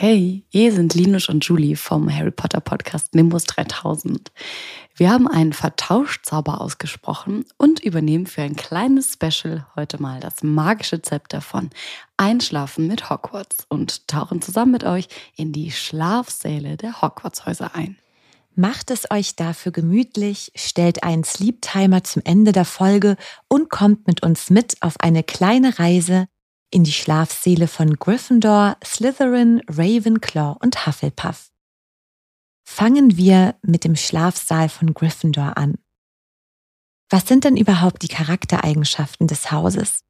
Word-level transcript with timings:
Hey, 0.00 0.44
hier 0.48 0.72
sind 0.72 0.94
Linus 0.94 1.28
und 1.28 1.44
Julie 1.44 1.74
vom 1.74 2.08
Harry 2.08 2.30
Potter 2.30 2.60
Podcast 2.60 3.16
Nimbus 3.16 3.46
3000. 3.46 4.30
Wir 4.94 5.10
haben 5.10 5.26
einen 5.26 5.52
Vertauschzauber 5.52 6.60
ausgesprochen 6.60 7.44
und 7.56 7.80
übernehmen 7.80 8.28
für 8.28 8.42
ein 8.42 8.54
kleines 8.54 9.14
Special 9.14 9.66
heute 9.74 10.00
mal 10.00 10.20
das 10.20 10.44
magische 10.44 11.02
Zepter 11.02 11.40
von 11.40 11.70
Einschlafen 12.16 12.86
mit 12.86 13.10
Hogwarts 13.10 13.66
und 13.68 14.06
tauchen 14.06 14.40
zusammen 14.40 14.70
mit 14.70 14.84
euch 14.84 15.08
in 15.34 15.50
die 15.50 15.72
Schlafsäle 15.72 16.76
der 16.76 17.02
Hogwarts-Häuser 17.02 17.74
ein. 17.74 17.98
Macht 18.54 18.92
es 18.92 19.10
euch 19.10 19.34
dafür 19.34 19.72
gemütlich, 19.72 20.52
stellt 20.54 21.02
einen 21.02 21.24
Sleep-Timer 21.24 22.04
zum 22.04 22.22
Ende 22.24 22.52
der 22.52 22.66
Folge 22.66 23.16
und 23.48 23.68
kommt 23.68 24.06
mit 24.06 24.22
uns 24.22 24.48
mit 24.48 24.76
auf 24.80 24.94
eine 25.00 25.24
kleine 25.24 25.80
Reise 25.80 26.28
in 26.70 26.84
die 26.84 26.92
Schlafsäle 26.92 27.68
von 27.68 27.94
Gryffindor, 27.94 28.76
Slytherin, 28.84 29.62
Ravenclaw 29.68 30.56
und 30.60 30.86
Hufflepuff. 30.86 31.50
Fangen 32.66 33.16
wir 33.16 33.56
mit 33.62 33.84
dem 33.84 33.96
Schlafsaal 33.96 34.68
von 34.68 34.92
Gryffindor 34.92 35.56
an. 35.56 35.78
Was 37.10 37.26
sind 37.26 37.44
denn 37.44 37.56
überhaupt 37.56 38.02
die 38.02 38.08
Charaktereigenschaften 38.08 39.26
des 39.26 39.50
Hauses? 39.50 40.04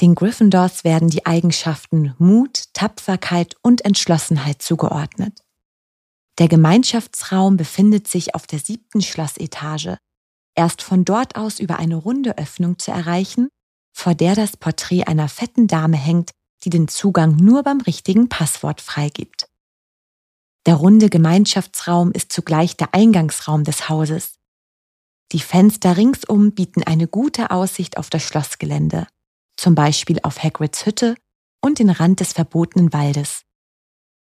Den 0.00 0.16
Gryffindors 0.16 0.82
werden 0.82 1.08
die 1.08 1.24
Eigenschaften 1.24 2.14
Mut, 2.18 2.64
Tapferkeit 2.72 3.54
und 3.62 3.84
Entschlossenheit 3.84 4.60
zugeordnet. 4.60 5.44
Der 6.38 6.48
Gemeinschaftsraum 6.48 7.56
befindet 7.56 8.08
sich 8.08 8.34
auf 8.34 8.48
der 8.48 8.58
siebten 8.58 9.02
Schlossetage. 9.02 9.98
Erst 10.56 10.82
von 10.82 11.04
dort 11.04 11.36
aus 11.36 11.60
über 11.60 11.78
eine 11.78 11.94
runde 11.94 12.36
Öffnung 12.38 12.80
zu 12.80 12.90
erreichen, 12.90 13.48
vor 13.94 14.14
der 14.14 14.34
das 14.34 14.56
Porträt 14.56 15.04
einer 15.04 15.28
fetten 15.28 15.68
Dame 15.68 15.96
hängt, 15.96 16.32
die 16.64 16.70
den 16.70 16.88
Zugang 16.88 17.36
nur 17.36 17.62
beim 17.62 17.80
richtigen 17.80 18.28
Passwort 18.28 18.80
freigibt. 18.80 19.48
Der 20.66 20.74
runde 20.74 21.08
Gemeinschaftsraum 21.08 22.10
ist 22.12 22.32
zugleich 22.32 22.76
der 22.76 22.92
Eingangsraum 22.92 23.64
des 23.64 23.88
Hauses. 23.88 24.38
Die 25.32 25.40
Fenster 25.40 25.96
ringsum 25.96 26.52
bieten 26.52 26.82
eine 26.82 27.06
gute 27.06 27.50
Aussicht 27.50 27.96
auf 27.96 28.10
das 28.10 28.22
Schlossgelände, 28.22 29.06
zum 29.56 29.74
Beispiel 29.74 30.18
auf 30.22 30.42
Hagrids 30.42 30.84
Hütte 30.84 31.16
und 31.60 31.78
den 31.78 31.90
Rand 31.90 32.20
des 32.20 32.32
verbotenen 32.32 32.92
Waldes. 32.92 33.42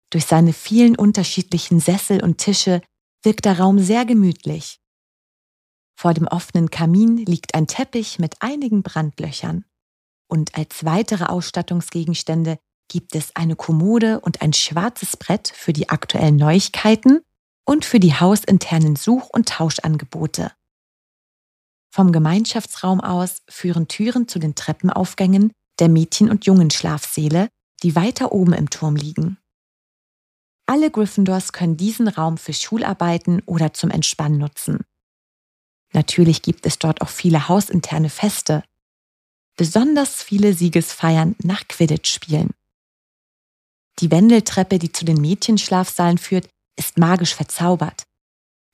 Durch 0.10 0.26
seine 0.26 0.54
vielen 0.54 0.96
unterschiedlichen 0.96 1.80
Sessel 1.80 2.24
und 2.24 2.38
Tische 2.38 2.82
wirkt 3.24 3.46
der 3.46 3.60
Raum 3.60 3.80
sehr 3.80 4.06
gemütlich. 4.06 4.80
Vor 5.96 6.14
dem 6.14 6.28
offenen 6.28 6.70
Kamin 6.70 7.18
liegt 7.18 7.56
ein 7.56 7.68
Teppich 7.68 8.20
mit 8.20 8.42
einigen 8.42 8.84
Brandlöchern. 8.84 9.66
Und 10.28 10.56
als 10.56 10.84
weitere 10.86 11.26
Ausstattungsgegenstände 11.26 12.58
gibt 12.88 13.16
es 13.16 13.36
eine 13.36 13.56
Kommode 13.56 14.20
und 14.20 14.42
ein 14.42 14.54
schwarzes 14.54 15.18
Brett 15.18 15.52
für 15.56 15.74
die 15.74 15.90
aktuellen 15.90 16.36
Neuigkeiten 16.36 17.22
und 17.66 17.86
für 17.86 18.00
die 18.00 18.14
hausinternen 18.14 18.96
Such- 18.96 19.30
und 19.30 19.50
Tauschangebote. 19.50 20.52
Vom 21.92 22.12
Gemeinschaftsraum 22.12 23.02
aus 23.02 23.44
führen 23.48 23.88
Türen 23.88 24.28
zu 24.28 24.40
den 24.40 24.56
Treppenaufgängen 24.56 25.52
der 25.80 25.90
Mädchen- 25.90 26.30
und 26.30 26.46
Jungenschlafsäle, 26.46 27.50
die 27.84 27.96
weiter 27.96 28.32
oben 28.32 28.54
im 28.54 28.70
Turm 28.70 28.96
liegen. 28.96 29.38
Alle 30.66 30.90
Gryffindors 30.90 31.52
können 31.52 31.78
diesen 31.78 32.08
Raum 32.08 32.38
für 32.38 32.54
Schularbeiten 32.54 33.42
oder 33.46 33.74
zum 33.74 33.90
Entspannen 33.90 34.38
nutzen. 34.38 34.86
Natürlich 35.94 36.42
gibt 36.42 36.66
es 36.66 36.80
dort 36.80 37.02
auch 37.02 37.10
viele 37.10 37.48
hausinterne 37.48 38.10
Feste, 38.10 38.64
besonders 39.56 40.24
viele 40.24 40.54
Siegesfeiern 40.54 41.36
nach 41.44 41.68
Quidditch-Spielen. 41.68 42.52
Die 44.00 44.10
Wendeltreppe, 44.10 44.80
die 44.80 44.92
zu 44.92 45.06
den 45.06 45.22
Mädchenschlafsaalen 45.22 46.18
führt, 46.18 46.48
ist 46.78 46.98
magisch 46.98 47.36
verzaubert. 47.36 48.04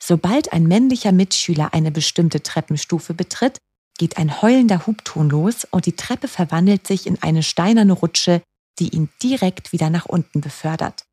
Sobald 0.01 0.53
ein 0.53 0.63
männlicher 0.63 1.11
Mitschüler 1.11 1.73
eine 1.73 1.91
bestimmte 1.91 2.41
Treppenstufe 2.41 3.13
betritt, 3.13 3.57
geht 3.97 4.17
ein 4.17 4.41
heulender 4.41 4.87
Hubton 4.87 5.29
los 5.29 5.67
und 5.69 5.85
die 5.85 5.95
Treppe 5.97 6.29
verwandelt 6.29 6.87
sich 6.87 7.05
in 7.05 7.21
eine 7.21 7.43
steinerne 7.43 7.91
Rutsche, 7.91 8.41
die 8.79 8.95
ihn 8.95 9.09
direkt 9.21 9.73
wieder 9.73 9.89
nach 9.89 10.05
unten 10.05 10.39
befördert. 10.39 11.03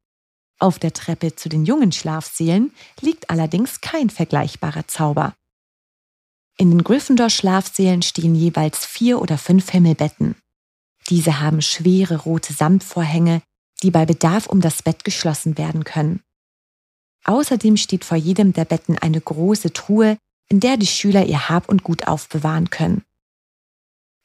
Auf 0.60 0.78
der 0.78 0.92
Treppe 0.92 1.34
zu 1.34 1.48
den 1.48 1.66
jungen 1.66 1.90
Schlafsälen 1.90 2.72
liegt 3.00 3.28
allerdings 3.28 3.80
kein 3.80 4.08
vergleichbarer 4.08 4.86
Zauber. 4.86 5.34
In 6.58 6.70
den 6.70 6.84
Gryffindor-Schlafsälen 6.84 8.02
stehen 8.02 8.34
jeweils 8.34 8.86
vier 8.86 9.20
oder 9.20 9.36
fünf 9.36 9.70
Himmelbetten. 9.70 10.36
Diese 11.10 11.40
haben 11.40 11.60
schwere 11.60 12.22
rote 12.22 12.52
Samtvorhänge, 12.52 13.42
die 13.82 13.90
bei 13.90 14.06
Bedarf 14.06 14.46
um 14.46 14.60
das 14.60 14.82
Bett 14.82 15.04
geschlossen 15.04 15.58
werden 15.58 15.84
können. 15.84 16.22
Außerdem 17.24 17.76
steht 17.76 18.04
vor 18.04 18.16
jedem 18.16 18.52
der 18.52 18.64
Betten 18.64 18.96
eine 18.96 19.20
große 19.20 19.72
Truhe, 19.72 20.16
in 20.48 20.60
der 20.60 20.76
die 20.76 20.86
Schüler 20.86 21.26
ihr 21.26 21.48
Hab 21.48 21.68
und 21.68 21.82
Gut 21.82 22.06
aufbewahren 22.06 22.70
können. 22.70 23.02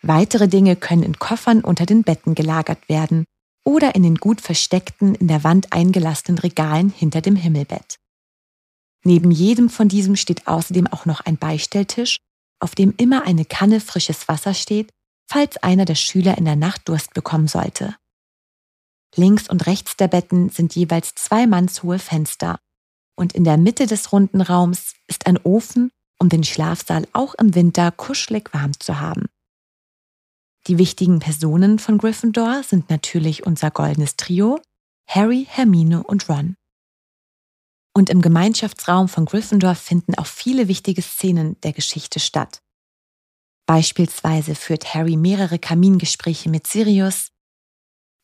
Weitere 0.02 0.48
Dinge 0.48 0.76
können 0.76 1.04
in 1.04 1.20
Koffern 1.20 1.62
unter 1.62 1.86
den 1.86 2.04
Betten 2.04 2.34
gelagert 2.34 2.88
werden 2.90 3.26
oder 3.64 3.94
in 3.94 4.04
den 4.04 4.16
gut 4.16 4.42
versteckten, 4.42 5.16
in 5.16 5.28
der 5.28 5.44
Wand 5.44 5.74
eingelassenen 5.74 6.40
Regalen 6.40 6.90
hinter 6.90 7.22
dem 7.22 7.36
Himmelbett. 7.36 7.98
Neben 9.04 9.32
jedem 9.32 9.70
von 9.70 9.88
diesem 9.88 10.16
steht 10.16 10.48
außerdem 10.48 10.88
auch 10.88 11.06
noch 11.06 11.22
ein 11.22 11.38
Beistelltisch, 11.38 12.18
auf 12.60 12.76
dem 12.76 12.94
immer 12.98 13.24
eine 13.24 13.46
Kanne 13.46 13.80
frisches 13.80 14.28
Wasser 14.28 14.54
steht, 14.54 14.92
falls 15.28 15.58
einer 15.58 15.86
der 15.86 15.96
Schüler 15.96 16.38
in 16.38 16.46
der 16.46 16.56
Nacht 16.56 16.88
Durst 16.88 17.14
bekommen 17.14 17.48
sollte. 17.48 17.96
Links 19.16 19.50
und 19.50 19.66
rechts 19.66 19.98
der 19.98 20.08
Betten 20.08 20.50
sind 20.50 20.76
jeweils 20.76 21.16
zwei 21.16 21.48
mannshohe 21.48 22.00
Fenster 22.00 22.60
und 23.16 23.34
in 23.34 23.44
der 23.44 23.58
Mitte 23.58 23.88
des 23.88 24.12
runden 24.12 24.42
Raums 24.42 24.94
ist 25.08 25.26
ein 25.26 25.38
Ofen, 25.44 25.92
um 26.20 26.30
den 26.30 26.44
Schlafsaal 26.44 27.08
auch 27.14 27.34
im 27.36 27.56
Winter 27.56 27.92
kuschelig 27.92 28.54
warm 28.54 28.80
zu 28.80 29.00
haben. 29.00 29.26
Die 30.68 30.78
wichtigen 30.78 31.20
Personen 31.20 31.80
von 31.80 31.98
Gryffindor 31.98 32.62
sind 32.64 32.90
natürlich 32.90 33.46
unser 33.46 33.72
goldenes 33.72 34.16
Trio, 34.16 34.62
Harry, 35.08 35.48
Hermine 35.50 36.04
und 36.04 36.30
Ron. 36.30 36.56
Und 37.94 38.10
im 38.10 38.22
Gemeinschaftsraum 38.22 39.10
von 39.10 39.26
Gryffindor 39.26 39.76
finden 39.76 40.16
auch 40.16 40.28
viele 40.28 40.68
wichtige 40.68 41.02
Szenen 41.02 41.60
der 41.62 41.74
Geschichte 41.74 42.20
statt. 42.20 42.62
Beispielsweise 43.66 44.56
führt 44.56 44.94
Harry 44.94 45.18
mehrere 45.18 45.60
Kamingespräche 45.60 46.50
mit 46.50 46.68
Sirius 46.68 47.32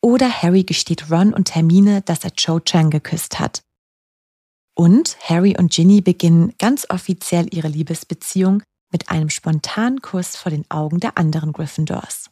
oder 0.02 0.30
Harry 0.30 0.64
gesteht 0.64 1.10
Ron 1.10 1.34
und 1.34 1.54
Hermine, 1.54 2.02
dass 2.02 2.24
er 2.24 2.32
Cho 2.34 2.60
Chang 2.60 2.90
geküsst 2.90 3.40
hat. 3.40 3.62
Und 4.74 5.18
Harry 5.20 5.56
und 5.58 5.72
Ginny 5.72 6.00
beginnen 6.00 6.54
ganz 6.58 6.86
offiziell 6.88 7.52
ihre 7.52 7.68
Liebesbeziehung 7.68 8.62
mit 8.92 9.10
einem 9.10 9.28
spontanen 9.28 10.00
Kuss 10.02 10.36
vor 10.36 10.50
den 10.50 10.70
Augen 10.70 11.00
der 11.00 11.18
anderen 11.18 11.52
Gryffindors. 11.52 12.30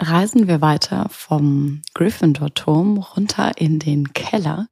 Reisen 0.00 0.48
wir 0.48 0.60
weiter 0.60 1.08
vom 1.10 1.82
Gryffindor-Turm 1.94 2.98
runter 2.98 3.52
in 3.56 3.78
den 3.78 4.12
Keller 4.12 4.66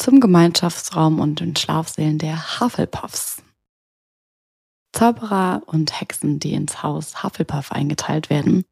zum 0.00 0.20
Gemeinschaftsraum 0.20 1.20
und 1.20 1.40
den 1.40 1.54
Schlafsälen 1.54 2.18
der 2.18 2.60
Hufflepuffs. 2.60 3.42
Zauberer 4.92 5.62
und 5.66 6.00
Hexen, 6.00 6.40
die 6.40 6.54
ins 6.54 6.82
Haus 6.82 7.22
Hufflepuff 7.22 7.70
eingeteilt 7.70 8.30
werden, 8.30 8.64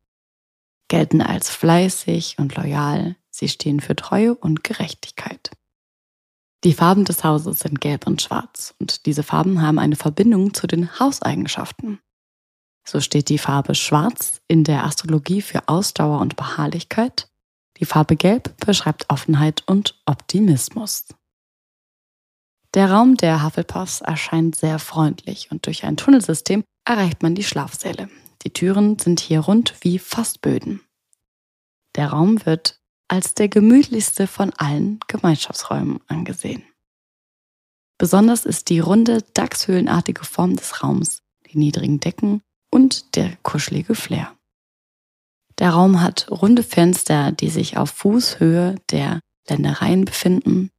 gelten 0.89 1.21
als 1.21 1.51
fleißig 1.51 2.39
und 2.39 2.57
loyal. 2.57 3.15
Sie 3.31 3.49
stehen 3.49 3.81
für 3.81 3.95
Treue 3.95 4.35
und 4.35 4.65
Gerechtigkeit. 4.65 5.51
Die 6.65 6.73
Farben 6.73 7.05
des 7.05 7.23
Hauses 7.23 7.61
sind 7.61 7.81
gelb 7.81 8.07
und 8.07 8.21
schwarz 8.21 8.75
und 8.81 9.07
diese 9.07 9.23
Farben 9.23 9.63
haben 9.63 9.79
eine 9.79 9.97
Verbindung 9.97 10.55
zu 10.55 10.67
den 10.67 10.99
Hauseigenschaften. 10.99 12.01
So 12.85 13.01
steht 13.01 13.29
die 13.29 13.39
Farbe 13.39 13.75
schwarz 13.75 14.41
in 14.49 14.65
der 14.65 14.85
Astrologie 14.85 15.43
für 15.43 15.69
Ausdauer 15.69 16.21
und 16.21 16.37
Beharrlichkeit. 16.37 17.29
Die 17.81 17.85
Farbe 17.85 18.17
gelb 18.17 18.57
beschreibt 18.65 19.09
Offenheit 19.09 19.63
und 19.67 20.01
Optimismus. 20.05 21.07
Der 22.75 22.91
Raum 22.91 23.17
der 23.17 23.45
Hufflepuffs 23.45 24.01
erscheint 24.01 24.57
sehr 24.57 24.79
freundlich 24.79 25.51
und 25.51 25.67
durch 25.67 25.85
ein 25.85 25.97
Tunnelsystem 25.97 26.65
erreicht 26.85 27.23
man 27.23 27.35
die 27.35 27.45
Schlafsäle. 27.45 28.09
Die 28.43 28.53
Türen 28.53 28.99
sind 28.99 29.21
hier 29.21 29.41
rund 29.41 29.75
wie 29.81 29.99
Fassböden. 29.99 30.81
Der 31.97 32.09
Raum 32.09 32.45
wird 32.45 32.81
als 33.09 33.35
der 33.35 33.49
gemütlichste 33.49 34.27
von 34.27 34.53
allen 34.55 35.01
Gemeinschaftsräumen 35.09 36.01
angesehen. 36.09 36.63
Besonders 37.97 38.45
ist 38.45 38.69
die 38.69 38.79
runde, 38.79 39.23
dachshöhlenartige 39.35 40.25
Form 40.25 40.55
des 40.55 40.83
Raums, 40.83 41.23
die 41.47 41.59
niedrigen 41.59 41.99
Decken 41.99 42.43
und 42.71 43.17
der 43.17 43.37
kuschelige 43.43 43.95
Flair. 43.95 44.38
Der 45.59 45.71
Raum 45.71 46.01
hat 46.01 46.31
runde 46.31 46.63
Fenster, 46.63 47.33
die 47.33 47.51
sich 47.51 47.77
auf 47.77 47.91
Fußhöhe 47.91 48.77
der 48.91 49.21
Ländereien 49.49 50.05
befinden. 50.05 50.71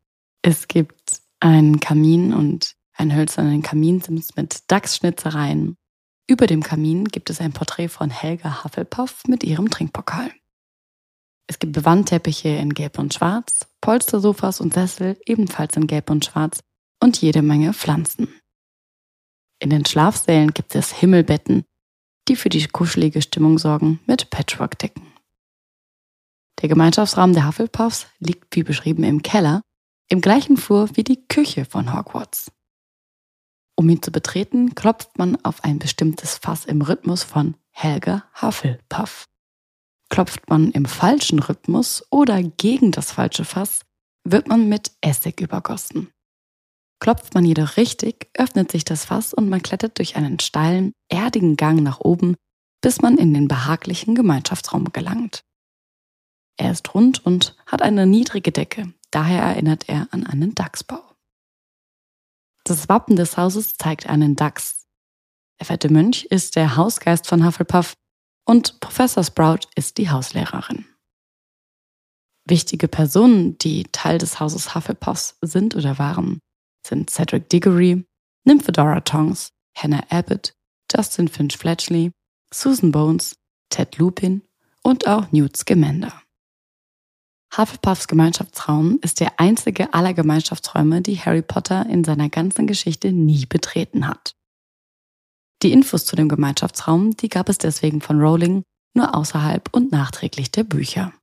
Es 0.41 0.67
gibt 0.67 1.21
einen 1.39 1.79
Kamin 1.79 2.33
und 2.33 2.75
einen 2.93 3.15
hölzernen 3.15 3.61
Kaminsims 3.61 4.35
mit 4.35 4.63
Dachsschnitzereien. 4.67 5.75
Über 6.27 6.47
dem 6.47 6.63
Kamin 6.63 7.05
gibt 7.05 7.29
es 7.29 7.41
ein 7.41 7.53
Porträt 7.53 7.89
von 7.89 8.09
Helga 8.09 8.63
Hufflepuff 8.63 9.23
mit 9.27 9.43
ihrem 9.43 9.69
Trinkpokal. 9.69 10.31
Es 11.47 11.59
gibt 11.59 11.83
Wandteppiche 11.83 12.49
in 12.49 12.73
Gelb 12.73 12.99
und 12.99 13.13
Schwarz, 13.13 13.67
Polstersofas 13.81 14.61
und 14.61 14.73
Sessel 14.73 15.17
ebenfalls 15.25 15.75
in 15.75 15.87
Gelb 15.87 16.09
und 16.09 16.23
Schwarz 16.23 16.59
und 17.01 17.19
jede 17.19 17.41
Menge 17.41 17.73
Pflanzen. 17.73 18.27
In 19.59 19.71
den 19.71 19.85
Schlafsälen 19.85 20.53
gibt 20.53 20.75
es 20.75 20.93
Himmelbetten, 20.93 21.65
die 22.29 22.35
für 22.35 22.49
die 22.49 22.65
kuschelige 22.67 23.21
Stimmung 23.21 23.57
sorgen 23.57 23.99
mit 24.05 24.29
Patchwork-Decken. 24.29 25.07
Der 26.61 26.69
Gemeinschaftsraum 26.69 27.33
der 27.33 27.47
Hufflepuffs 27.47 28.07
liegt 28.19 28.55
wie 28.55 28.63
beschrieben 28.63 29.03
im 29.03 29.23
Keller, 29.23 29.61
im 30.09 30.21
gleichen 30.21 30.57
Flur 30.57 30.89
wie 30.93 31.03
die 31.03 31.27
Küche 31.27 31.65
von 31.65 31.95
Hogwarts. 31.95 32.51
Um 33.75 33.89
ihn 33.89 34.01
zu 34.01 34.11
betreten, 34.11 34.75
klopft 34.75 35.17
man 35.17 35.43
auf 35.43 35.63
ein 35.63 35.79
bestimmtes 35.79 36.37
Fass 36.37 36.65
im 36.65 36.81
Rhythmus 36.81 37.23
von 37.23 37.55
Helga 37.71 38.25
Hufflepuff. 38.41 39.25
Klopft 40.09 40.49
man 40.49 40.71
im 40.71 40.85
falschen 40.85 41.39
Rhythmus 41.39 42.05
oder 42.11 42.43
gegen 42.43 42.91
das 42.91 43.11
falsche 43.11 43.45
Fass, 43.45 43.85
wird 44.23 44.47
man 44.47 44.67
mit 44.67 44.91
Essig 45.01 45.39
übergossen. 45.39 46.11
Klopft 46.99 47.33
man 47.33 47.45
jedoch 47.45 47.77
richtig, 47.77 48.29
öffnet 48.33 48.71
sich 48.71 48.83
das 48.83 49.05
Fass 49.05 49.33
und 49.33 49.49
man 49.49 49.61
klettert 49.61 49.97
durch 49.97 50.15
einen 50.17 50.39
steilen, 50.39 50.93
erdigen 51.07 51.55
Gang 51.55 51.81
nach 51.81 51.99
oben, 52.01 52.35
bis 52.81 53.01
man 53.01 53.17
in 53.17 53.33
den 53.33 53.47
behaglichen 53.47 54.15
Gemeinschaftsraum 54.15 54.91
gelangt. 54.91 55.43
Er 56.57 56.71
ist 56.71 56.93
rund 56.93 57.25
und 57.25 57.55
hat 57.65 57.81
eine 57.81 58.05
niedrige 58.05 58.51
Decke, 58.51 58.93
daher 59.11 59.41
erinnert 59.41 59.87
er 59.87 60.07
an 60.11 60.25
einen 60.25 60.55
Dachsbau. 60.55 61.01
Das 62.65 62.89
Wappen 62.89 63.15
des 63.15 63.37
Hauses 63.37 63.75
zeigt 63.75 64.07
einen 64.07 64.35
Dachs. 64.35 64.85
Der 65.59 65.67
fette 65.67 65.89
Mönch 65.89 66.25
ist 66.25 66.57
der 66.57 66.75
Hausgeist 66.75 67.27
von 67.27 67.45
Hufflepuff 67.45 67.93
und 68.45 68.79
Professor 68.81 69.23
Sprout 69.23 69.67
ist 69.75 69.97
die 69.97 70.09
Hauslehrerin. 70.09 70.85
Wichtige 72.45 72.87
Personen, 72.87 73.57
die 73.57 73.83
Teil 73.91 74.17
des 74.17 74.39
Hauses 74.39 74.75
Hufflepuffs 74.75 75.37
sind 75.41 75.75
oder 75.75 75.97
waren, 75.97 76.39
sind 76.85 77.09
Cedric 77.09 77.49
Diggory, 77.49 78.05
Nymphedora 78.45 79.01
Tongs, 79.01 79.49
Hannah 79.75 80.03
Abbott, 80.09 80.53
Justin 80.91 81.27
Finch 81.27 81.57
Fletchley, 81.57 82.11
Susan 82.53 82.91
Bones, 82.91 83.35
Ted 83.69 83.97
Lupin 83.97 84.41
und 84.83 85.07
auch 85.07 85.31
Newt 85.31 85.55
Scamander. 85.55 86.21
Hufflepuffs 87.55 88.07
Gemeinschaftsraum 88.07 88.99
ist 89.01 89.19
der 89.19 89.39
einzige 89.39 89.93
aller 89.93 90.13
Gemeinschaftsräume, 90.13 91.01
die 91.01 91.19
Harry 91.19 91.41
Potter 91.41 91.85
in 91.87 92.03
seiner 92.03 92.29
ganzen 92.29 92.67
Geschichte 92.67 93.11
nie 93.11 93.45
betreten 93.45 94.07
hat. 94.07 94.35
Die 95.63 95.71
Infos 95.71 96.05
zu 96.05 96.15
dem 96.15 96.29
Gemeinschaftsraum, 96.29 97.17
die 97.17 97.29
gab 97.29 97.49
es 97.49 97.57
deswegen 97.57 98.01
von 98.01 98.21
Rowling 98.21 98.63
nur 98.93 99.15
außerhalb 99.15 99.69
und 99.73 99.91
nachträglich 99.91 100.51
der 100.51 100.63
Bücher. 100.63 101.13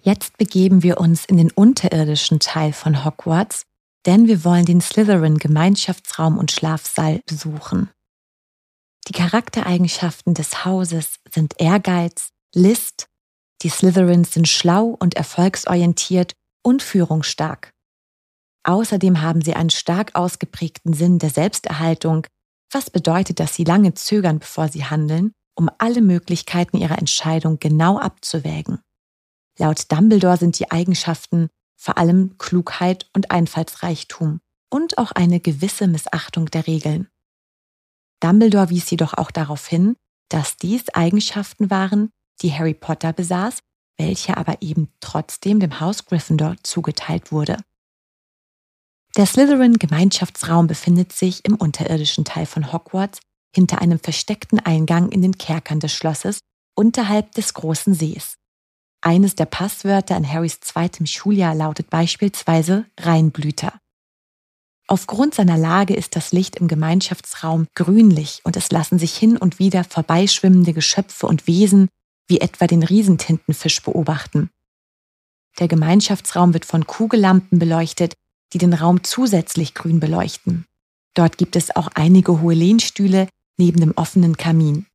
Jetzt 0.00 0.38
begeben 0.38 0.82
wir 0.82 0.98
uns 0.98 1.24
in 1.24 1.36
den 1.36 1.50
unterirdischen 1.50 2.40
Teil 2.40 2.72
von 2.72 3.04
Hogwarts 3.04 3.64
denn 4.06 4.26
wir 4.26 4.44
wollen 4.44 4.64
den 4.64 4.80
Slytherin 4.80 5.38
Gemeinschaftsraum 5.38 6.38
und 6.38 6.50
Schlafsaal 6.50 7.20
besuchen. 7.26 7.90
Die 9.08 9.12
Charaktereigenschaften 9.12 10.34
des 10.34 10.64
Hauses 10.64 11.18
sind 11.30 11.54
Ehrgeiz, 11.58 12.30
List, 12.54 13.08
die 13.62 13.70
Slytherins 13.70 14.32
sind 14.32 14.48
schlau 14.48 14.96
und 14.98 15.14
erfolgsorientiert 15.14 16.34
und 16.62 16.82
führungsstark. 16.82 17.72
Außerdem 18.64 19.22
haben 19.22 19.40
sie 19.40 19.54
einen 19.54 19.70
stark 19.70 20.14
ausgeprägten 20.14 20.92
Sinn 20.92 21.18
der 21.18 21.30
Selbsterhaltung, 21.30 22.26
was 22.70 22.90
bedeutet, 22.90 23.40
dass 23.40 23.54
sie 23.54 23.64
lange 23.64 23.94
zögern, 23.94 24.38
bevor 24.38 24.68
sie 24.68 24.84
handeln, 24.84 25.32
um 25.56 25.70
alle 25.78 26.02
Möglichkeiten 26.02 26.76
ihrer 26.76 26.98
Entscheidung 26.98 27.58
genau 27.58 27.98
abzuwägen. 27.98 28.80
Laut 29.58 29.90
Dumbledore 29.90 30.36
sind 30.36 30.58
die 30.58 30.70
Eigenschaften 30.70 31.48
vor 31.78 31.96
allem 31.96 32.36
Klugheit 32.38 33.08
und 33.14 33.30
Einfallsreichtum 33.30 34.40
und 34.68 34.98
auch 34.98 35.12
eine 35.12 35.40
gewisse 35.40 35.86
Missachtung 35.86 36.46
der 36.46 36.66
Regeln. 36.66 37.08
Dumbledore 38.20 38.68
wies 38.68 38.90
jedoch 38.90 39.14
auch 39.14 39.30
darauf 39.30 39.66
hin, 39.66 39.96
dass 40.28 40.56
dies 40.56 40.88
Eigenschaften 40.90 41.70
waren, 41.70 42.10
die 42.42 42.52
Harry 42.52 42.74
Potter 42.74 43.12
besaß, 43.12 43.60
welche 43.96 44.36
aber 44.36 44.60
eben 44.60 44.92
trotzdem 45.00 45.60
dem 45.60 45.80
Haus 45.80 46.04
Gryffindor 46.04 46.56
zugeteilt 46.62 47.32
wurde. 47.32 47.56
Der 49.16 49.26
Slytherin-Gemeinschaftsraum 49.26 50.66
befindet 50.66 51.12
sich 51.12 51.44
im 51.44 51.56
unterirdischen 51.56 52.24
Teil 52.24 52.46
von 52.46 52.72
Hogwarts 52.72 53.20
hinter 53.54 53.80
einem 53.80 53.98
versteckten 53.98 54.60
Eingang 54.60 55.10
in 55.10 55.22
den 55.22 55.38
Kerkern 55.38 55.80
des 55.80 55.92
Schlosses 55.92 56.40
unterhalb 56.76 57.32
des 57.32 57.54
großen 57.54 57.94
Sees. 57.94 58.36
Eines 59.00 59.36
der 59.36 59.46
Passwörter 59.46 60.16
in 60.16 60.28
Harrys 60.30 60.60
zweitem 60.60 61.06
Schuljahr 61.06 61.54
lautet 61.54 61.88
beispielsweise 61.90 62.86
Reinblüter. 62.98 63.72
Aufgrund 64.88 65.34
seiner 65.34 65.58
Lage 65.58 65.94
ist 65.94 66.16
das 66.16 66.32
Licht 66.32 66.56
im 66.56 66.66
Gemeinschaftsraum 66.66 67.66
grünlich 67.74 68.40
und 68.44 68.56
es 68.56 68.72
lassen 68.72 68.98
sich 68.98 69.16
hin 69.16 69.36
und 69.36 69.58
wieder 69.58 69.84
vorbeischwimmende 69.84 70.72
Geschöpfe 70.72 71.26
und 71.26 71.46
Wesen 71.46 71.88
wie 72.26 72.40
etwa 72.40 72.66
den 72.66 72.82
Riesentintenfisch 72.82 73.82
beobachten. 73.82 74.50
Der 75.58 75.68
Gemeinschaftsraum 75.68 76.54
wird 76.54 76.64
von 76.64 76.86
Kugellampen 76.86 77.58
beleuchtet, 77.58 78.14
die 78.52 78.58
den 78.58 78.72
Raum 78.72 79.04
zusätzlich 79.04 79.74
grün 79.74 80.00
beleuchten. 80.00 80.64
Dort 81.14 81.36
gibt 81.36 81.56
es 81.56 81.74
auch 81.74 81.88
einige 81.94 82.40
hohe 82.40 82.54
Lehnstühle 82.54 83.28
neben 83.58 83.80
dem 83.80 83.92
offenen 83.96 84.36
Kamin. 84.36 84.86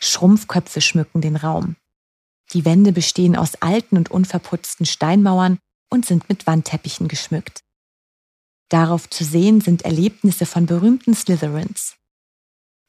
Schrumpfköpfe 0.00 0.80
schmücken 0.80 1.20
den 1.20 1.36
Raum. 1.36 1.76
Die 2.52 2.64
Wände 2.64 2.92
bestehen 2.92 3.36
aus 3.36 3.56
alten 3.56 3.96
und 3.96 4.10
unverputzten 4.10 4.86
Steinmauern 4.86 5.58
und 5.90 6.06
sind 6.06 6.28
mit 6.28 6.46
Wandteppichen 6.46 7.08
geschmückt. 7.08 7.62
Darauf 8.68 9.08
zu 9.08 9.24
sehen 9.24 9.60
sind 9.60 9.82
Erlebnisse 9.82 10.46
von 10.46 10.66
berühmten 10.66 11.14
Slytherins. 11.14 11.96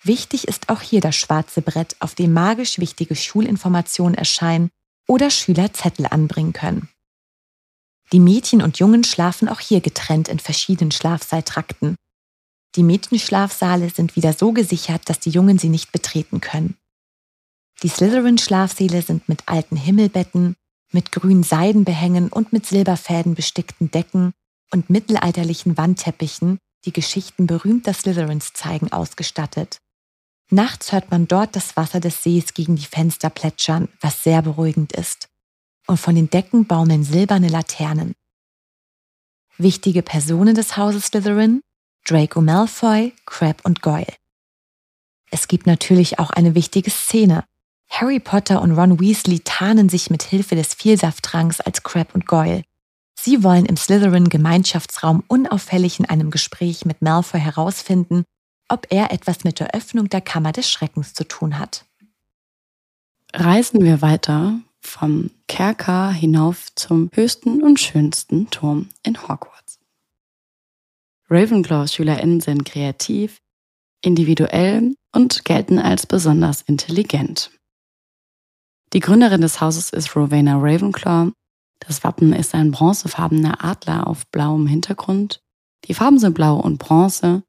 Wichtig 0.01 0.48
ist 0.48 0.70
auch 0.70 0.82
hier 0.82 1.01
das 1.01 1.16
schwarze 1.16 1.62
Brett, 1.62 1.96
auf 2.00 2.16
dem 2.16 2.34
magisch 2.34 2.80
wichtige 2.80 3.16
Schulinformationen 3.16 4.16
erscheinen 4.16 4.70
oder 5.08 5.30
Schüler 5.30 5.74
Zettel 5.74 6.06
anbringen 6.06 6.54
können. 6.54 6.89
Die 8.12 8.20
Mädchen 8.20 8.62
und 8.62 8.80
Jungen 8.80 9.04
schlafen 9.04 9.50
auch 9.50 9.60
hier 9.60 9.82
getrennt 9.82 10.30
in 10.30 10.39
verschiedenen 10.39 10.92
Schlafseiltrakten. 10.92 11.96
Die 12.75 12.84
Mädchenschlafsaale 12.84 13.89
sind 13.89 14.16
wieder 14.16 14.34
so 14.34 14.51
gesichert, 14.51 15.10
dass 15.10 15.20
die 15.20 15.30
Jungen 15.30 15.60
sie 15.60 15.70
nicht 15.70 15.92
betreten 15.92 16.42
können. 16.42 16.78
Die 17.81 17.89
Slytherin-Schlafsäle 17.89 19.01
sind 19.01 19.29
mit 19.29 19.48
alten 19.48 19.77
Himmelbetten, 19.77 20.55
mit 20.91 21.12
grünen 21.12 21.43
Seidenbehängen 21.43 22.29
und 22.29 22.51
mit 22.51 22.65
Silberfäden 22.65 23.36
bestickten 23.36 23.89
Decken 23.91 24.33
und 24.71 24.89
mittelalterlichen 24.89 25.77
Wandteppichen, 25.77 26.59
die 26.86 26.93
Geschichten 26.93 27.48
berühmter 27.48 27.93
Slytherins 27.93 28.53
zeigen, 28.53 28.91
ausgestattet. 28.91 29.79
Nachts 30.51 30.91
hört 30.91 31.12
man 31.12 31.27
dort 31.27 31.55
das 31.55 31.77
Wasser 31.77 32.00
des 32.00 32.24
Sees 32.24 32.53
gegen 32.53 32.75
die 32.75 32.86
Fenster 32.86 33.29
plätschern, 33.29 33.88
was 34.01 34.24
sehr 34.24 34.41
beruhigend 34.41 34.93
ist. 34.93 35.29
Und 35.88 35.98
von 35.98 36.15
den 36.15 36.29
Decken 36.29 36.65
baumeln 36.65 37.03
silberne 37.03 37.50
Laternen. 37.50 38.13
Wichtige 39.57 40.01
Personen 40.01 40.55
des 40.55 40.75
Hauses 40.75 41.07
Slytherin? 41.07 41.62
Draco 42.05 42.41
Malfoy, 42.41 43.13
Crab 43.25 43.63
und 43.65 43.81
Goyle. 43.81 44.13
Es 45.31 45.48
gibt 45.48 45.67
natürlich 45.67 46.17
auch 46.17 46.31
eine 46.31 46.55
wichtige 46.55 46.89
Szene, 46.89 47.43
Harry 47.89 48.19
Potter 48.19 48.62
und 48.62 48.72
Ron 48.72 49.00
Weasley 49.00 49.39
tarnen 49.39 49.89
sich 49.89 50.10
mit 50.10 50.24
Hilfe 50.24 50.55
des 50.55 50.74
Vielsafttranks 50.74 51.60
als 51.60 51.84
Crab 51.84 52.13
und 52.15 52.27
Goyle. 52.27 52.63
Sie 53.19 53.43
wollen 53.43 53.65
im 53.65 53.75
Slytherin-Gemeinschaftsraum 53.75 55.24
unauffällig 55.27 56.00
in 56.00 56.05
einem 56.05 56.31
Gespräch 56.31 56.86
mit 56.86 57.01
Malfoy 57.01 57.39
herausfinden, 57.39 58.24
ob 58.69 58.88
er 58.91 59.12
etwas 59.12 59.43
mit 59.43 59.60
der 59.60 59.74
Öffnung 59.74 60.08
der 60.08 60.22
Kammer 60.22 60.53
des 60.53 60.72
Schreckens 60.72 61.13
zu 61.13 61.27
tun 61.27 61.60
hat. 61.60 61.86
Reisen 63.34 63.84
wir 63.84 64.01
weiter 64.01 64.60
vom 64.81 65.31
Kerker 65.48 66.12
hinauf 66.12 66.67
zum 66.75 67.10
höchsten 67.13 67.62
und 67.62 67.79
schönsten 67.79 68.50
Turm 68.50 68.89
in 69.03 69.22
Hogwarts. 69.22 69.79
Ravenclaws 71.29 71.93
SchülerInnen 71.93 72.39
sind 72.39 72.65
kreativ, 72.65 73.41
individuell 74.01 74.96
und 75.13 75.43
gelten 75.46 75.77
als 75.77 76.08
besonders 76.08 76.62
intelligent. 76.62 77.51
Die 78.93 79.01
Gründerin 79.01 79.41
des 79.41 79.62
Hauses 79.62 79.91
ist 79.91 80.15
Rowena 80.15 80.58
Ravenclaw. 80.58 81.31
Das 81.79 82.03
Wappen 82.03 82.34
ist 82.34 82.55
ein 82.55 82.72
bronzefarbener 82.72 83.63
Adler 83.63 84.08
auf 84.08 84.25
blauem 84.27 84.65
Hintergrund. 84.65 85.41
Die 85.86 85.93
Farben 85.93 86.17
sind 86.17 86.34
blau 86.34 86.58
und 86.58 86.79
bronze. 86.79 87.43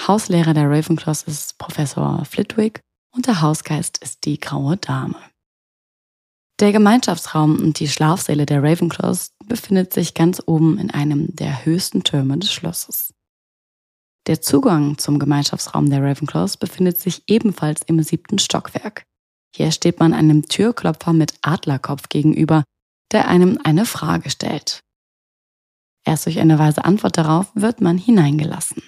Hauslehrer 0.00 0.54
der 0.54 0.70
Ravenclaws 0.70 1.22
ist 1.24 1.58
Professor 1.58 2.24
Flitwick 2.24 2.80
und 3.14 3.26
der 3.26 3.42
Hausgeist 3.42 3.98
ist 3.98 4.24
die 4.24 4.40
graue 4.40 4.76
Dame. 4.76 5.18
Der 6.60 6.72
Gemeinschaftsraum 6.72 7.58
und 7.58 7.78
die 7.78 7.88
Schlafsäle 7.88 8.46
der 8.46 8.62
Ravenclaws 8.62 9.32
befindet 9.44 9.92
sich 9.92 10.14
ganz 10.14 10.42
oben 10.46 10.78
in 10.78 10.90
einem 10.90 11.34
der 11.36 11.64
höchsten 11.64 12.04
Türme 12.04 12.38
des 12.38 12.52
Schlosses. 12.52 13.12
Der 14.26 14.40
Zugang 14.40 14.96
zum 14.96 15.18
Gemeinschaftsraum 15.18 15.90
der 15.90 16.02
Ravenclaws 16.02 16.56
befindet 16.56 16.98
sich 16.98 17.22
ebenfalls 17.26 17.82
im 17.82 18.02
siebten 18.02 18.38
Stockwerk. 18.38 19.04
Hier 19.56 19.70
steht 19.70 20.00
man 20.00 20.12
einem 20.12 20.48
Türklopfer 20.48 21.12
mit 21.12 21.34
Adlerkopf 21.42 22.08
gegenüber, 22.08 22.64
der 23.12 23.28
einem 23.28 23.60
eine 23.62 23.86
Frage 23.86 24.30
stellt. 24.30 24.80
Erst 26.04 26.26
durch 26.26 26.40
eine 26.40 26.58
weise 26.58 26.84
Antwort 26.84 27.16
darauf 27.16 27.52
wird 27.54 27.80
man 27.80 27.96
hineingelassen. 27.96 28.82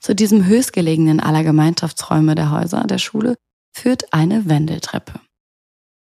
Zu 0.00 0.14
diesem 0.14 0.44
höchstgelegenen 0.44 1.20
aller 1.20 1.44
Gemeinschaftsräume 1.44 2.34
der 2.34 2.50
Häuser 2.50 2.84
der 2.84 2.98
Schule 2.98 3.36
führt 3.72 4.12
eine 4.12 4.48
Wendeltreppe. 4.48 5.20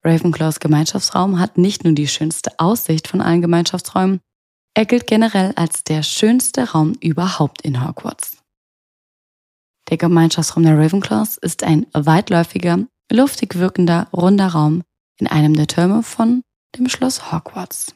Ravenclaws 0.03 0.59
Gemeinschaftsraum 0.59 1.39
hat 1.39 1.57
nicht 1.57 1.83
nur 1.83 1.93
die 1.93 2.07
schönste 2.07 2.57
Aussicht 2.59 3.07
von 3.07 3.21
allen 3.21 3.41
Gemeinschaftsräumen, 3.41 4.19
er 4.73 4.85
gilt 4.85 5.05
generell 5.05 5.53
als 5.55 5.83
der 5.83 6.01
schönste 6.01 6.71
Raum 6.71 6.93
überhaupt 7.01 7.61
in 7.61 7.85
Hogwarts. 7.85 8.40
Der 9.91 9.97
Gemeinschaftsraum 9.97 10.63
der 10.63 10.79
Ravenclaws 10.79 11.37
ist 11.37 11.63
ein 11.63 11.85
weitläufiger, 11.91 12.87
luftig 13.11 13.55
wirkender, 13.55 14.07
runder 14.13 14.47
Raum 14.47 14.83
in 15.19 15.27
einem 15.27 15.53
der 15.53 15.67
Türme 15.67 16.01
von 16.01 16.41
dem 16.77 16.87
Schloss 16.87 17.31
Hogwarts. 17.31 17.93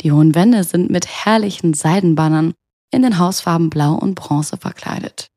Die 0.00 0.12
hohen 0.12 0.34
Wände 0.34 0.64
sind 0.64 0.90
mit 0.90 1.06
herrlichen 1.06 1.74
Seidenbannern 1.74 2.54
in 2.90 3.02
den 3.02 3.18
Hausfarben 3.18 3.68
Blau 3.68 3.94
und 3.94 4.14
Bronze 4.14 4.56
verkleidet. 4.56 5.28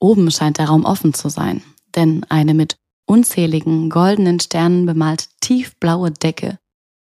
Oben 0.00 0.28
scheint 0.32 0.58
der 0.58 0.66
Raum 0.66 0.84
offen 0.84 1.14
zu 1.14 1.28
sein, 1.28 1.62
denn 1.94 2.24
eine 2.28 2.52
mit 2.52 2.76
unzähligen 3.06 3.90
goldenen 3.90 4.40
Sternen 4.40 4.86
bemalte 4.86 5.26
tiefblaue 5.40 6.10
Decke 6.10 6.58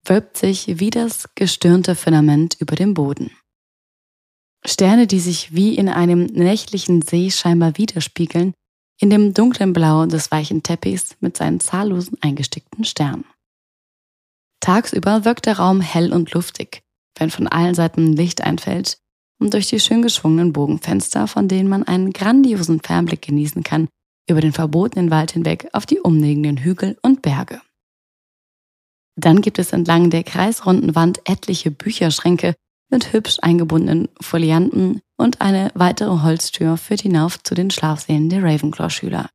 wölbt 0.07 0.37
sich 0.37 0.79
wie 0.79 0.91
das 0.91 1.29
gestirnte 1.35 1.95
Firmament 1.95 2.57
über 2.61 2.76
dem 2.76 2.95
Boden. 2.95 3.31
Sterne, 4.66 5.06
die 5.06 5.21
sich 5.21 5.54
wie 5.54 5.75
in 5.75 5.88
einem 5.88 6.25
nächtlichen 6.25 7.02
See 7.02 7.30
scheinbar 7.30 7.76
widerspiegeln, 7.76 8.54
in 9.00 9.11
dem 9.11 9.35
dunklen 9.35 9.73
Blau 9.73 10.06
des 10.06 10.30
weichen 10.30 10.62
Teppichs 10.62 11.16
mit 11.21 11.37
seinen 11.37 11.61
zahllosen 11.61 12.16
eingestickten 12.23 12.85
Sternen. 12.85 13.25
Tagsüber 14.61 15.25
wirkt 15.25 15.47
der 15.47 15.59
Raum 15.59 15.80
hell 15.80 16.12
und 16.12 16.33
luftig, 16.33 16.80
wenn 17.18 17.30
von 17.30 17.47
allen 17.49 17.75
Seiten 17.75 18.14
Licht 18.14 18.40
einfällt 18.40 18.99
und 19.38 19.52
durch 19.52 19.68
die 19.68 19.80
schön 19.80 20.00
geschwungenen 20.00 20.52
Bogenfenster, 20.52 21.26
von 21.26 21.49
denen 21.49 21.68
man 21.68 21.83
einen 21.83 22.12
grandiosen 22.12 22.80
Fernblick 22.80 23.23
genießen 23.23 23.62
kann, 23.62 23.88
über 24.28 24.40
den 24.40 24.52
verbotenen 24.52 25.11
Wald 25.11 25.33
hinweg 25.33 25.68
auf 25.73 25.85
die 25.85 26.00
umliegenden 26.00 26.56
Hügel 26.56 26.97
und 27.02 27.21
Berge. 27.21 27.61
Dann 29.16 29.42
gibt 29.42 29.59
es 29.59 29.73
entlang 29.73 30.09
der 30.09 30.25
kreisrunden 30.25 30.94
Wand 30.94 31.21
etliche 31.28 31.71
Bücherschränke 31.71 32.54
mit 32.91 33.12
hübsch 33.12 33.38
eingebundenen 33.43 34.09
Folianten 34.21 35.00
und 35.17 35.41
eine 35.41 35.71
weitere 35.75 36.23
Holztür 36.23 36.76
führt 36.76 37.03
hinauf 37.03 37.43
zu 37.43 37.55
den 37.55 37.71
Schlafsälen 37.71 38.29
der 38.29 38.43
Ravenclaw-Schüler. 38.43 39.29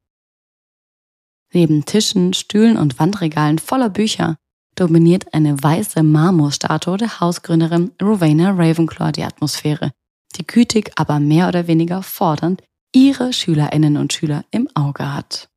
Neben 1.51 1.86
Tischen, 1.86 2.34
Stühlen 2.34 2.77
und 2.77 3.00
Wandregalen 3.00 3.60
voller 3.60 3.89
Bücher 3.89 4.38
dominiert 4.75 5.34
eine 5.34 5.62
weiße 5.62 6.03
Marmorstatue 6.03 6.98
der 6.98 7.20
Hausgründerin 7.20 7.91
Rowena 8.01 8.51
Ravenclaw 8.51 9.12
die 9.12 9.24
Atmosphäre, 9.24 9.91
die 10.36 10.46
gütig, 10.46 10.91
aber 10.96 11.20
mehr 11.20 11.48
oder 11.48 11.68
weniger 11.68 12.03
fordernd 12.03 12.62
ihre 12.94 13.34
Schülerinnen 13.34 13.98
und 13.98 14.13
Schüler 14.13 14.46
im 14.51 14.70
Auge 14.75 15.13
hat. 15.13 15.50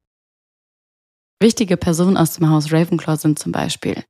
Wichtige 1.41 1.77
Personen 1.77 2.17
aus 2.17 2.35
dem 2.35 2.49
Haus 2.49 2.73
Ravenclaw 2.73 3.17
sind 3.17 3.39
zum 3.39 3.53
Beispiel 3.53 4.05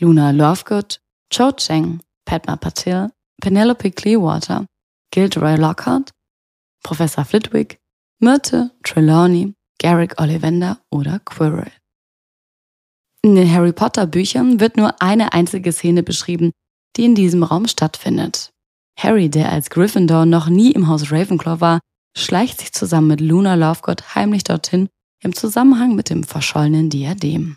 Luna 0.00 0.30
Lovegood, 0.30 1.00
Cho 1.30 1.52
Cheng, 1.52 2.00
Padma 2.24 2.56
Patil, 2.56 3.10
Penelope 3.40 3.90
Clearwater, 3.92 4.66
Gilderoy 5.12 5.56
Lockhart, 5.56 6.10
Professor 6.82 7.24
Flitwick, 7.24 7.78
Myrte 8.20 8.72
Trelawney, 8.82 9.54
Garrick 9.80 10.20
Ollivander 10.20 10.80
oder 10.90 11.20
Quirrell. 11.20 11.72
In 13.22 13.34
den 13.34 13.50
Harry 13.50 13.72
Potter 13.72 14.06
Büchern 14.06 14.60
wird 14.60 14.76
nur 14.76 15.00
eine 15.00 15.32
einzige 15.32 15.72
Szene 15.72 16.02
beschrieben, 16.02 16.52
die 16.96 17.04
in 17.04 17.14
diesem 17.14 17.42
Raum 17.42 17.68
stattfindet. 17.68 18.50
Harry, 18.98 19.28
der 19.28 19.52
als 19.52 19.70
Gryffindor 19.70 20.26
noch 20.26 20.48
nie 20.48 20.72
im 20.72 20.88
Haus 20.88 21.12
Ravenclaw 21.12 21.60
war, 21.60 21.80
schleicht 22.16 22.58
sich 22.58 22.72
zusammen 22.72 23.08
mit 23.08 23.20
Luna 23.20 23.54
Lovegood 23.54 24.14
heimlich 24.14 24.44
dorthin 24.44 24.88
im 25.22 25.34
Zusammenhang 25.34 25.94
mit 25.94 26.10
dem 26.10 26.24
verschollenen 26.24 26.90
Diadem. 26.90 27.56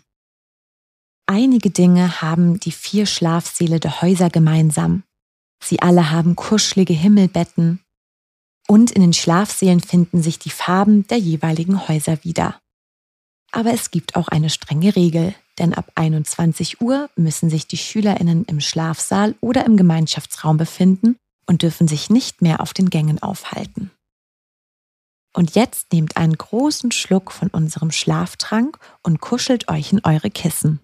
Einige 1.26 1.70
Dinge 1.70 2.20
haben 2.20 2.60
die 2.60 2.72
vier 2.72 3.06
Schlafsäle 3.06 3.80
der 3.80 4.02
Häuser 4.02 4.30
gemeinsam. 4.30 5.04
Sie 5.62 5.80
alle 5.80 6.10
haben 6.10 6.34
kuschelige 6.34 6.92
Himmelbetten 6.92 7.80
und 8.66 8.90
in 8.90 9.00
den 9.00 9.12
Schlafsälen 9.12 9.80
finden 9.80 10.20
sich 10.22 10.38
die 10.38 10.50
Farben 10.50 11.06
der 11.06 11.18
jeweiligen 11.18 11.88
Häuser 11.88 12.24
wieder. 12.24 12.60
Aber 13.52 13.72
es 13.72 13.90
gibt 13.90 14.16
auch 14.16 14.28
eine 14.28 14.50
strenge 14.50 14.96
Regel, 14.96 15.34
denn 15.58 15.74
ab 15.74 15.92
21 15.94 16.80
Uhr 16.80 17.10
müssen 17.16 17.48
sich 17.48 17.66
die 17.68 17.76
Schülerinnen 17.76 18.44
im 18.46 18.60
Schlafsaal 18.60 19.36
oder 19.40 19.64
im 19.64 19.76
Gemeinschaftsraum 19.76 20.56
befinden 20.56 21.16
und 21.46 21.62
dürfen 21.62 21.86
sich 21.86 22.10
nicht 22.10 22.42
mehr 22.42 22.60
auf 22.60 22.72
den 22.72 22.90
Gängen 22.90 23.22
aufhalten. 23.22 23.90
Und 25.34 25.54
jetzt 25.54 25.92
nehmt 25.92 26.16
einen 26.16 26.36
großen 26.36 26.90
Schluck 26.92 27.30
von 27.30 27.48
unserem 27.48 27.90
Schlaftrank 27.90 28.78
und 29.02 29.20
kuschelt 29.20 29.68
euch 29.68 29.92
in 29.92 30.00
eure 30.04 30.30
Kissen. 30.30 30.80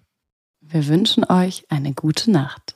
Wir 0.61 0.87
wünschen 0.87 1.23
euch 1.23 1.65
eine 1.69 1.93
gute 1.93 2.31
Nacht. 2.31 2.75